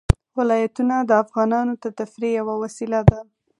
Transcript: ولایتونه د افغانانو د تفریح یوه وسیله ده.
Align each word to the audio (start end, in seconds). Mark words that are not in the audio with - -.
ولایتونه 0.37 0.95
د 1.09 1.11
افغانانو 1.23 1.73
د 1.83 1.85
تفریح 1.99 2.31
یوه 2.39 2.55
وسیله 2.63 2.99
ده. 3.09 3.19